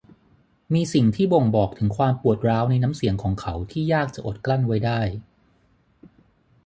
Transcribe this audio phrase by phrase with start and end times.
[0.73, 4.99] มีสิ่งที่บ่งบอกถึงความปวดร้าวในน้ำเสียงของเขาที่ยากจะอดกลั้นไว้ได้